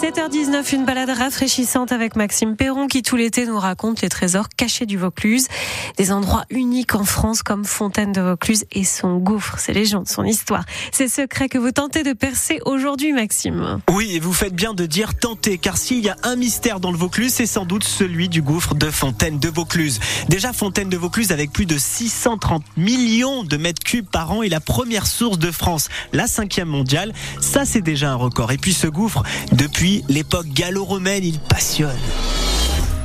[0.00, 4.86] 7h19, une balade rafraîchissante avec Maxime Perron qui tout l'été nous raconte les trésors cachés
[4.86, 5.46] du Vaucluse.
[5.98, 10.24] Des endroits uniques en France comme Fontaine de Vaucluse et son gouffre, ses légendes, son
[10.24, 10.64] histoire.
[10.90, 13.82] Ces secrets que vous tentez de percer aujourd'hui, Maxime.
[13.90, 16.92] Oui, et vous faites bien de dire tenter, car s'il y a un mystère dans
[16.92, 20.00] le Vaucluse, c'est sans doute celui du gouffre de Fontaine de Vaucluse.
[20.30, 24.48] Déjà, Fontaine de Vaucluse, avec plus de 630 millions de mètres cubes par an, est
[24.48, 27.12] la première source de France, la cinquième mondiale.
[27.38, 28.50] Ça, c'est déjà un record.
[28.50, 31.98] Et puis ce gouffre, depuis l'époque gallo-romaine, il passionne.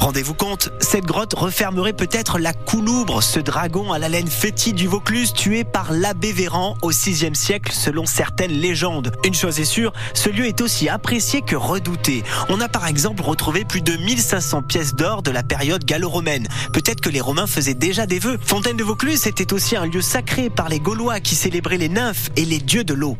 [0.00, 4.88] Rendez-vous compte, cette grotte refermerait peut-être la Couloubre, ce dragon à la laine fétide du
[4.88, 9.12] Vaucluse tué par l'abbé Véran au VIe siècle selon certaines légendes.
[9.24, 12.24] Une chose est sûre, ce lieu est aussi apprécié que redouté.
[12.48, 16.48] On a par exemple retrouvé plus de 1500 pièces d'or de la période gallo-romaine.
[16.72, 18.40] Peut-être que les Romains faisaient déjà des vœux.
[18.44, 22.30] Fontaine de Vaucluse était aussi un lieu sacré par les Gaulois qui célébraient les nymphes
[22.34, 23.16] et les dieux de l'eau.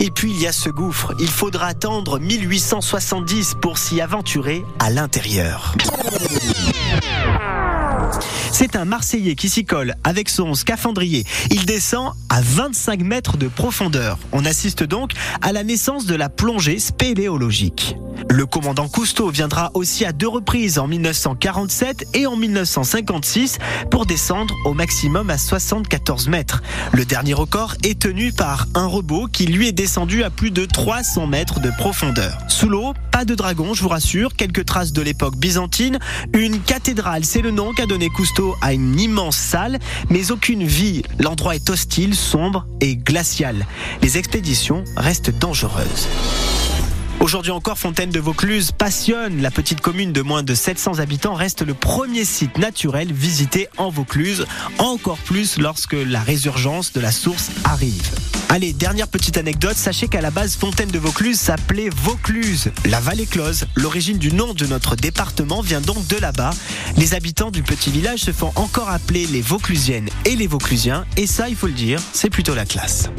[0.00, 1.14] Et puis il y a ce gouffre.
[1.18, 5.74] Il faudra attendre 1870 pour s'y aventurer à l'intérieur.
[8.52, 11.24] C'est un Marseillais qui s'y colle avec son scaphandrier.
[11.50, 14.18] Il descend à 25 mètres de profondeur.
[14.32, 17.96] On assiste donc à la naissance de la plongée spéléologique.
[18.30, 23.58] Le commandant Cousteau viendra aussi à deux reprises en 1947 et en 1956
[23.90, 26.62] pour descendre au maximum à 74 mètres.
[26.92, 30.66] Le dernier record est tenu par un robot qui lui est descendu à plus de
[30.66, 32.38] 300 mètres de profondeur.
[32.48, 35.98] Sous l'eau, pas de dragon, je vous rassure, quelques traces de l'époque byzantine,
[36.34, 41.02] une cathédrale, c'est le nom qu'a donné Cousteau à une immense salle, mais aucune vie.
[41.18, 43.66] L'endroit est hostile, sombre et glacial.
[44.02, 46.06] Les expéditions restent dangereuses.
[47.20, 49.42] Aujourd'hui encore, Fontaine de Vaucluse passionne.
[49.42, 53.90] La petite commune de moins de 700 habitants reste le premier site naturel visité en
[53.90, 54.46] Vaucluse,
[54.78, 58.37] encore plus lorsque la résurgence de la source arrive.
[58.50, 63.26] Allez, dernière petite anecdote, sachez qu'à la base, Fontaine de Vaucluse s'appelait Vaucluse, la vallée
[63.26, 63.66] close.
[63.76, 66.50] L'origine du nom de notre département vient donc de là-bas.
[66.96, 71.26] Les habitants du petit village se font encore appeler les Vauclusiennes et les Vauclusiens, et
[71.26, 73.10] ça, il faut le dire, c'est plutôt la classe.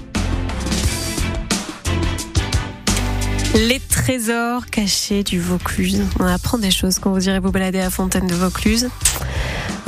[3.53, 6.01] Les trésors cachés du Vaucluse.
[6.19, 8.89] On apprend des choses quand vous irez vous balader à Fontaine de Vaucluse.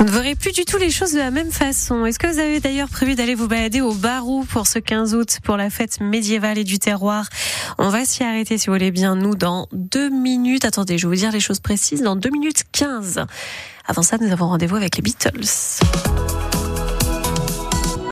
[0.02, 2.04] Vous ne verrez plus du tout les choses de la même façon.
[2.06, 5.38] Est-ce que vous avez d'ailleurs prévu d'aller vous balader au Barou pour ce 15 août
[5.44, 7.28] pour la fête médiévale et du terroir?
[7.78, 10.64] On va s'y arrêter si vous voulez bien, nous, dans deux minutes.
[10.64, 12.02] Attendez, je vais vous dire les choses précises.
[12.02, 13.26] Dans deux minutes 15.
[13.86, 15.46] Avant ça, nous avons rendez-vous avec les Beatles.